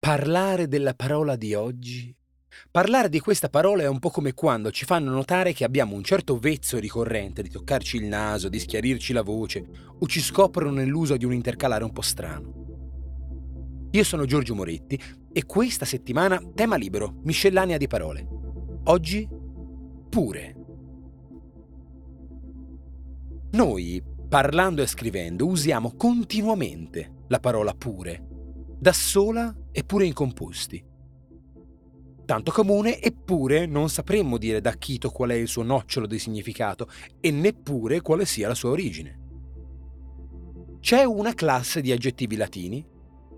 [0.00, 2.16] Parlare della parola di oggi?
[2.70, 6.02] Parlare di questa parola è un po' come quando ci fanno notare che abbiamo un
[6.02, 9.62] certo vezzo ricorrente di toccarci il naso, di schiarirci la voce,
[9.98, 13.88] o ci scoprono nell'uso di un intercalare un po' strano.
[13.90, 14.98] Io sono Giorgio Moretti
[15.30, 18.26] e questa settimana tema libero, miscellanea di parole.
[18.84, 19.28] Oggi
[20.08, 20.56] pure.
[23.50, 28.26] Noi, parlando e scrivendo, usiamo continuamente la parola pure,
[28.78, 30.84] da sola e pure in composti.
[32.24, 36.88] Tanto comune, eppure non sapremmo dire da Chito qual è il suo nocciolo di significato
[37.18, 39.18] e neppure quale sia la sua origine.
[40.80, 42.86] C'è una classe di aggettivi latini,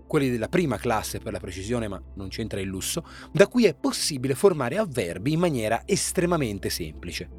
[0.05, 3.73] quelli della prima classe per la precisione, ma non c'entra il lusso, da cui è
[3.73, 7.29] possibile formare avverbi in maniera estremamente semplice.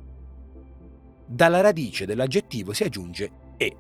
[1.25, 3.77] Dalla radice dell'aggettivo si aggiunge e.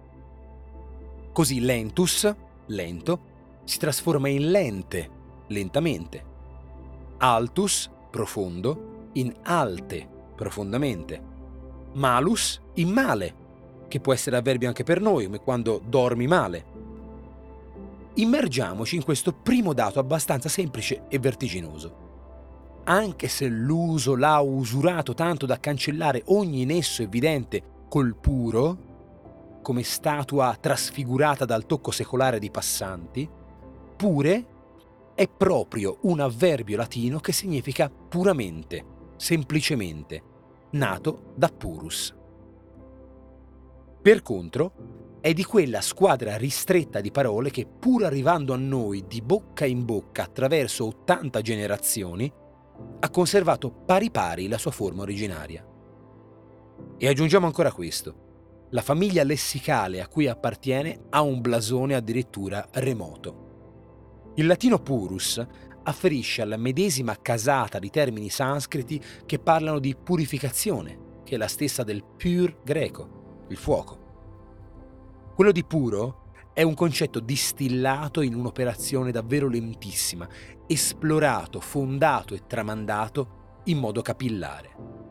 [1.33, 2.33] Così lentus,
[2.66, 3.33] lento,
[3.64, 5.10] si trasforma in lente,
[5.48, 6.24] lentamente.
[7.18, 11.32] Altus, profondo, in alte, profondamente.
[11.95, 13.34] Malus, in male,
[13.88, 16.65] che può essere avverbio anche per noi, come quando dormi male.
[18.15, 22.02] Immergiamoci in questo primo dato abbastanza semplice e vertiginoso.
[22.84, 28.93] Anche se l'uso l'ha usurato tanto da cancellare ogni nesso evidente col puro,
[29.62, 33.28] come statua trasfigurata dal tocco secolare di passanti,
[34.05, 34.47] pure
[35.15, 38.85] è proprio un avverbio latino che significa puramente,
[39.16, 40.23] semplicemente,
[40.73, 42.15] nato da purus.
[44.02, 49.23] Per contro, è di quella squadra ristretta di parole che, pur arrivando a noi di
[49.23, 52.30] bocca in bocca attraverso 80 generazioni,
[53.01, 55.66] ha conservato pari pari la sua forma originaria.
[56.99, 58.66] E aggiungiamo ancora questo.
[58.68, 63.43] La famiglia lessicale a cui appartiene ha un blasone addirittura remoto.
[64.37, 65.41] Il latino purus
[65.84, 71.84] afferisce alla medesima casata di termini sanscriti che parlano di purificazione, che è la stessa
[71.84, 75.33] del pur greco, il fuoco.
[75.37, 80.28] Quello di puro è un concetto distillato in un'operazione davvero lentissima,
[80.66, 85.03] esplorato, fondato e tramandato in modo capillare.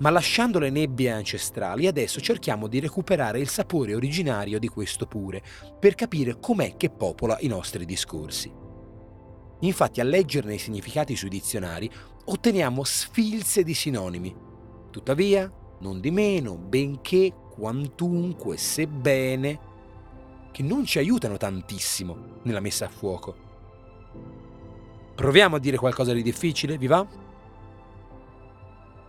[0.00, 5.42] Ma lasciando le nebbie ancestrali, adesso cerchiamo di recuperare il sapore originario di questo pure,
[5.78, 8.50] per capire com'è che popola i nostri discorsi.
[9.60, 11.90] Infatti a leggerne i significati sui dizionari
[12.24, 14.34] otteniamo sfilze di sinonimi.
[14.90, 19.58] Tuttavia, non di meno, benché, quantunque, sebbene,
[20.50, 23.48] che non ci aiutano tantissimo nella messa a fuoco.
[25.14, 27.06] Proviamo a dire qualcosa di difficile, vi va?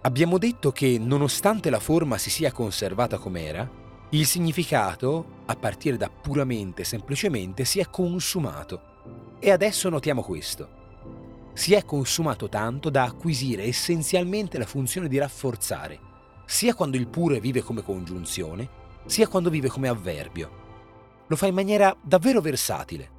[0.04, 3.70] Abbiamo detto che, nonostante la forma si sia conservata com'era,
[4.10, 9.38] il significato, a partire da puramente semplicemente, si è consumato.
[9.40, 10.80] E adesso notiamo questo.
[11.54, 16.00] Si è consumato tanto da acquisire essenzialmente la funzione di rafforzare,
[16.46, 18.68] sia quando il pure vive come congiunzione,
[19.06, 20.60] sia quando vive come avverbio.
[21.28, 23.10] Lo fa in maniera davvero versatile.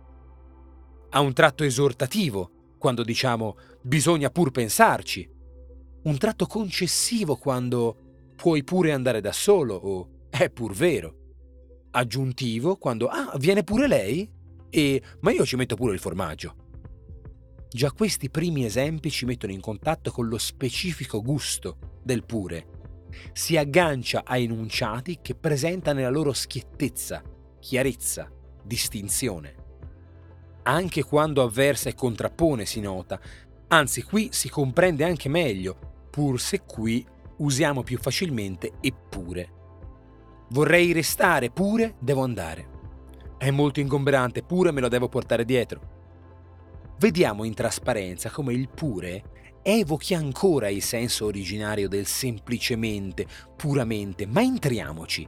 [1.10, 5.41] Ha un tratto esortativo, quando diciamo bisogna pur pensarci,
[6.04, 7.96] un tratto concessivo quando
[8.34, 11.16] puoi pure andare da solo o è pur vero.
[11.92, 14.28] Aggiuntivo quando ah, viene pure lei
[14.68, 16.56] e ma io ci metto pure il formaggio.
[17.68, 22.80] Già questi primi esempi ci mettono in contatto con lo specifico gusto del pure.
[23.32, 27.22] Si aggancia a enunciati che presenta nella loro schiettezza,
[27.60, 28.30] chiarezza,
[28.64, 29.54] distinzione.
[30.64, 33.20] Anche quando avversa e contrappone si nota,
[33.68, 37.04] anzi qui si comprende anche meglio pur se qui
[37.38, 39.60] usiamo più facilmente eppure.
[40.50, 42.68] Vorrei restare, pure devo andare.
[43.38, 45.80] È molto ingombrante, pure me lo devo portare dietro.
[46.98, 49.30] Vediamo in trasparenza come il pure
[49.62, 55.26] evochi ancora il senso originario del semplicemente, puramente, ma entriamoci.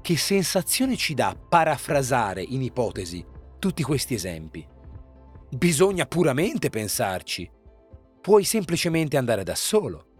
[0.00, 3.24] Che sensazione ci dà parafrasare in ipotesi
[3.58, 4.64] tutti questi esempi?
[5.50, 7.50] Bisogna puramente pensarci.
[8.20, 10.11] Puoi semplicemente andare da solo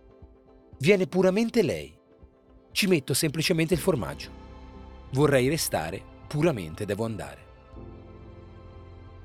[0.82, 1.96] viene puramente lei.
[2.72, 4.30] Ci metto semplicemente il formaggio.
[5.12, 7.40] Vorrei restare, puramente devo andare.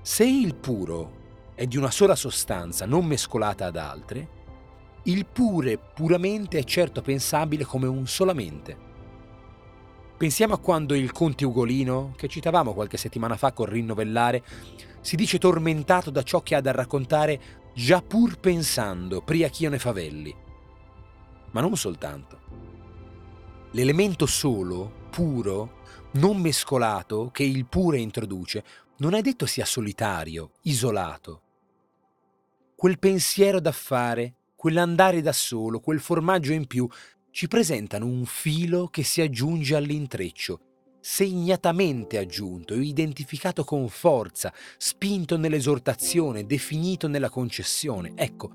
[0.04, 4.36] Se il puro è di una sola sostanza non mescolata ad altre,
[5.06, 8.78] il pure puramente è certo pensabile come un solamente.
[10.16, 14.44] Pensiamo a quando il conte Ugolino, che citavamo qualche settimana fa con rinnovellare,
[15.02, 17.40] si dice tormentato da ciò che ha da raccontare
[17.74, 20.46] già pur pensando, pria ch'io ne favelli
[21.52, 22.40] ma non soltanto.
[23.72, 25.84] L'elemento solo, puro,
[26.14, 28.64] non mescolato, che il pure introduce,
[28.98, 31.42] non è detto sia solitario, isolato.
[32.76, 36.88] Quel pensiero da fare, quell'andare da solo, quel formaggio in più,
[37.32, 40.60] ci presentano un filo che si aggiunge all'intreccio,
[41.00, 48.14] segnatamente aggiunto, identificato con forza, spinto nell'esortazione, definito nella concessione.
[48.16, 48.52] Ecco,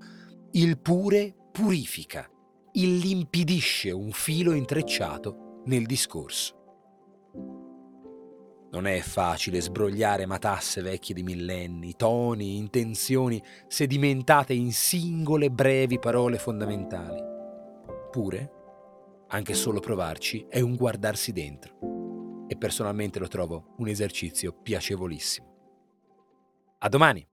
[0.53, 2.29] il pure purifica,
[2.73, 6.61] illimpidisce un filo intrecciato nel discorso.
[8.71, 16.39] Non è facile sbrogliare matasse vecchie di millenni, toni, intenzioni sedimentate in singole brevi parole
[16.39, 17.21] fondamentali.
[18.11, 18.53] Pure,
[19.29, 22.47] anche solo provarci è un guardarsi dentro.
[22.49, 25.51] E personalmente lo trovo un esercizio piacevolissimo.
[26.79, 27.32] A domani!